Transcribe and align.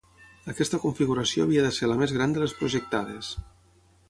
Aquesta 0.53 0.79
configuració 0.85 1.45
havia 1.45 1.67
de 1.67 1.75
ser 1.77 1.91
la 1.93 1.99
més 2.03 2.17
gran 2.19 2.35
de 2.39 2.43
les 2.45 2.57
projectades. 2.63 3.35